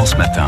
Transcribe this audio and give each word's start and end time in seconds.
France 0.00 0.16
Matin. 0.16 0.46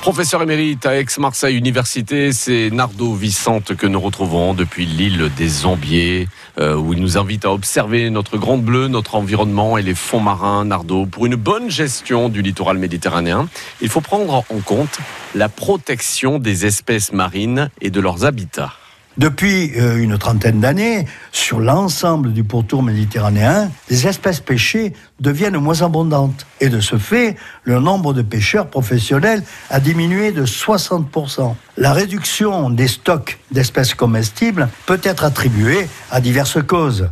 Professeur 0.00 0.42
émérite 0.42 0.84
à 0.84 0.98
Aix-Marseille 0.98 1.56
Université, 1.56 2.32
c'est 2.32 2.70
Nardo 2.72 3.14
Vicente 3.14 3.76
que 3.76 3.86
nous 3.86 4.00
retrouvons 4.00 4.52
depuis 4.52 4.84
l'île 4.84 5.30
des 5.36 5.46
Zombiers, 5.46 6.26
euh, 6.58 6.74
où 6.74 6.92
il 6.92 7.00
nous 7.00 7.18
invite 7.18 7.44
à 7.44 7.52
observer 7.52 8.10
notre 8.10 8.38
grande 8.38 8.64
bleue, 8.64 8.88
notre 8.88 9.14
environnement 9.14 9.78
et 9.78 9.82
les 9.82 9.94
fonds 9.94 10.18
marins. 10.18 10.64
Nardo, 10.64 11.06
pour 11.06 11.26
une 11.26 11.36
bonne 11.36 11.70
gestion 11.70 12.28
du 12.28 12.42
littoral 12.42 12.78
méditerranéen, 12.78 13.48
il 13.80 13.88
faut 13.88 14.00
prendre 14.00 14.34
en 14.34 14.58
compte 14.58 14.98
la 15.36 15.48
protection 15.48 16.40
des 16.40 16.66
espèces 16.66 17.12
marines 17.12 17.70
et 17.80 17.90
de 17.90 18.00
leurs 18.00 18.24
habitats. 18.24 18.72
Depuis 19.18 19.72
euh, 19.76 19.96
une 19.98 20.16
trentaine 20.16 20.60
d'années, 20.60 21.06
sur 21.32 21.60
l'ensemble 21.60 22.32
du 22.32 22.44
pourtour 22.44 22.82
méditerranéen, 22.82 23.70
les 23.90 24.06
espèces 24.06 24.40
pêchées 24.40 24.94
deviennent 25.20 25.58
moins 25.58 25.82
abondantes. 25.82 26.46
Et 26.60 26.70
de 26.70 26.80
ce 26.80 26.96
fait, 26.96 27.36
le 27.64 27.78
nombre 27.78 28.14
de 28.14 28.22
pêcheurs 28.22 28.68
professionnels 28.68 29.42
a 29.68 29.80
diminué 29.80 30.32
de 30.32 30.46
60%. 30.46 31.54
La 31.76 31.92
réduction 31.92 32.70
des 32.70 32.88
stocks 32.88 33.38
d'espèces 33.50 33.94
comestibles 33.94 34.68
peut 34.86 35.00
être 35.02 35.24
attribuée 35.24 35.88
à 36.10 36.22
diverses 36.22 36.62
causes. 36.66 37.10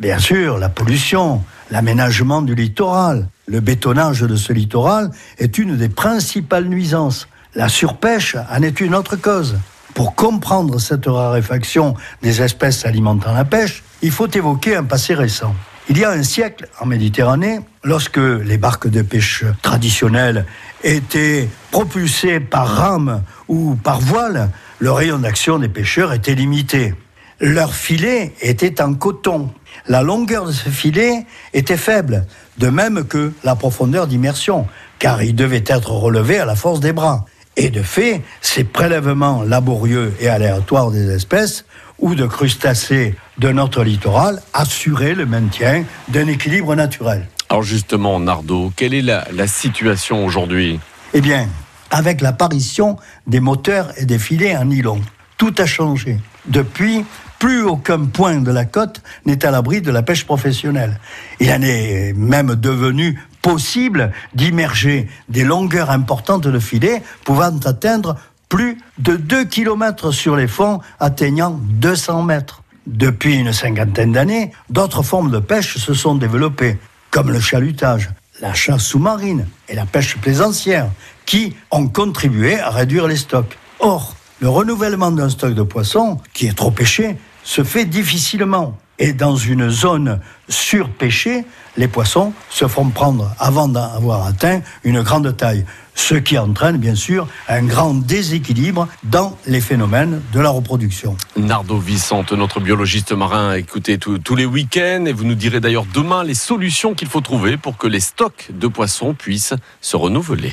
Bien 0.00 0.18
sûr, 0.18 0.58
la 0.58 0.68
pollution, 0.68 1.44
l'aménagement 1.70 2.42
du 2.42 2.56
littoral, 2.56 3.28
le 3.46 3.60
bétonnage 3.60 4.22
de 4.22 4.36
ce 4.36 4.52
littoral 4.52 5.10
est 5.38 5.56
une 5.58 5.76
des 5.76 5.88
principales 5.88 6.66
nuisances. 6.66 7.28
La 7.54 7.68
surpêche 7.68 8.36
en 8.50 8.62
est 8.62 8.80
une 8.80 8.94
autre 8.94 9.16
cause. 9.16 9.56
Pour 9.98 10.14
comprendre 10.14 10.78
cette 10.78 11.06
raréfaction 11.06 11.96
des 12.22 12.40
espèces 12.40 12.86
alimentant 12.86 13.32
la 13.32 13.44
pêche, 13.44 13.82
il 14.00 14.12
faut 14.12 14.28
évoquer 14.28 14.76
un 14.76 14.84
passé 14.84 15.12
récent. 15.12 15.56
Il 15.88 15.98
y 15.98 16.04
a 16.04 16.10
un 16.10 16.22
siècle, 16.22 16.68
en 16.78 16.86
Méditerranée, 16.86 17.58
lorsque 17.82 18.16
les 18.18 18.58
barques 18.58 18.86
de 18.86 19.02
pêche 19.02 19.42
traditionnelles 19.60 20.46
étaient 20.84 21.48
propulsées 21.72 22.38
par 22.38 22.68
rame 22.68 23.24
ou 23.48 23.74
par 23.74 23.98
voile, 23.98 24.50
le 24.78 24.92
rayon 24.92 25.18
d'action 25.18 25.58
des 25.58 25.68
pêcheurs 25.68 26.12
était 26.12 26.36
limité. 26.36 26.94
Leur 27.40 27.74
filet 27.74 28.34
était 28.40 28.80
en 28.80 28.94
coton. 28.94 29.50
La 29.88 30.02
longueur 30.02 30.46
de 30.46 30.52
ce 30.52 30.68
filet 30.68 31.26
était 31.54 31.76
faible, 31.76 32.24
de 32.58 32.68
même 32.68 33.02
que 33.02 33.32
la 33.42 33.56
profondeur 33.56 34.06
d'immersion, 34.06 34.68
car 35.00 35.24
il 35.24 35.34
devait 35.34 35.64
être 35.66 35.90
relevé 35.90 36.38
à 36.38 36.44
la 36.44 36.54
force 36.54 36.78
des 36.78 36.92
bras. 36.92 37.24
Et 37.60 37.70
de 37.70 37.82
fait, 37.82 38.22
ces 38.40 38.62
prélèvements 38.62 39.42
laborieux 39.42 40.14
et 40.20 40.28
aléatoires 40.28 40.92
des 40.92 41.10
espèces 41.10 41.64
ou 41.98 42.14
de 42.14 42.24
crustacés 42.24 43.16
de 43.38 43.50
notre 43.50 43.82
littoral 43.82 44.40
assuraient 44.54 45.16
le 45.16 45.26
maintien 45.26 45.84
d'un 46.06 46.28
équilibre 46.28 46.76
naturel. 46.76 47.26
Alors 47.48 47.64
justement, 47.64 48.20
Nardo, 48.20 48.72
quelle 48.76 48.94
est 48.94 49.02
la, 49.02 49.26
la 49.32 49.48
situation 49.48 50.24
aujourd'hui? 50.24 50.78
Eh 51.14 51.20
bien, 51.20 51.48
avec 51.90 52.20
l'apparition 52.20 52.96
des 53.26 53.40
moteurs 53.40 53.90
et 53.96 54.04
des 54.04 54.20
filets 54.20 54.56
en 54.56 54.66
nylon, 54.66 55.00
tout 55.36 55.54
a 55.58 55.66
changé. 55.66 56.18
Depuis, 56.46 57.04
plus 57.38 57.62
aucun 57.62 58.04
point 58.06 58.40
de 58.40 58.50
la 58.50 58.64
côte 58.64 59.02
n'est 59.24 59.44
à 59.44 59.50
l'abri 59.50 59.80
de 59.80 59.90
la 59.90 60.02
pêche 60.02 60.24
professionnelle. 60.24 60.98
Il 61.40 61.50
en 61.50 61.62
est 61.62 62.12
même 62.14 62.54
devenu 62.54 63.18
possible 63.42 64.12
d'immerger 64.34 65.08
des 65.28 65.44
longueurs 65.44 65.90
importantes 65.90 66.46
de 66.46 66.58
filets 66.58 67.02
pouvant 67.24 67.56
atteindre 67.64 68.16
plus 68.48 68.78
de 68.98 69.16
2 69.16 69.44
km 69.44 70.10
sur 70.10 70.36
les 70.36 70.48
fonds 70.48 70.80
atteignant 70.98 71.60
200 71.62 72.22
mètres. 72.22 72.62
Depuis 72.86 73.36
une 73.36 73.52
cinquantaine 73.52 74.12
d'années, 74.12 74.52
d'autres 74.70 75.02
formes 75.02 75.30
de 75.30 75.38
pêche 75.38 75.76
se 75.76 75.92
sont 75.92 76.14
développées, 76.14 76.78
comme 77.10 77.30
le 77.30 77.40
chalutage, 77.40 78.08
la 78.40 78.54
chasse 78.54 78.82
sous-marine 78.82 79.46
et 79.68 79.74
la 79.74 79.84
pêche 79.84 80.16
plaisancière, 80.16 80.88
qui 81.26 81.54
ont 81.70 81.88
contribué 81.88 82.58
à 82.58 82.70
réduire 82.70 83.06
les 83.06 83.16
stocks. 83.16 83.58
Or, 83.80 84.16
le 84.40 84.48
renouvellement 84.48 85.10
d'un 85.10 85.28
stock 85.28 85.54
de 85.54 85.62
poissons 85.62 86.18
qui 86.32 86.46
est 86.46 86.56
trop 86.56 86.70
pêché 86.70 87.16
se 87.42 87.64
fait 87.64 87.84
difficilement. 87.84 88.76
Et 89.00 89.12
dans 89.12 89.36
une 89.36 89.70
zone 89.70 90.20
surpêchée, 90.48 91.44
les 91.76 91.86
poissons 91.86 92.32
se 92.50 92.66
font 92.66 92.90
prendre 92.90 93.32
avant 93.38 93.68
d'avoir 93.68 94.26
atteint 94.26 94.60
une 94.82 95.02
grande 95.02 95.36
taille, 95.36 95.64
ce 95.94 96.16
qui 96.16 96.36
entraîne 96.36 96.78
bien 96.78 96.96
sûr 96.96 97.28
un 97.48 97.62
grand 97.62 97.94
déséquilibre 97.94 98.88
dans 99.04 99.38
les 99.46 99.60
phénomènes 99.60 100.20
de 100.32 100.40
la 100.40 100.50
reproduction. 100.50 101.16
Nardo 101.36 101.78
Vicente, 101.78 102.32
notre 102.32 102.58
biologiste 102.58 103.12
marin, 103.12 103.54
écoutez 103.54 103.98
tous 103.98 104.34
les 104.34 104.46
week-ends 104.46 105.04
et 105.06 105.12
vous 105.12 105.24
nous 105.24 105.36
direz 105.36 105.60
d'ailleurs 105.60 105.86
demain 105.94 106.24
les 106.24 106.34
solutions 106.34 106.94
qu'il 106.94 107.08
faut 107.08 107.20
trouver 107.20 107.56
pour 107.56 107.76
que 107.76 107.86
les 107.86 108.00
stocks 108.00 108.48
de 108.52 108.66
poissons 108.66 109.14
puissent 109.14 109.54
se 109.80 109.96
renouveler. 109.96 110.46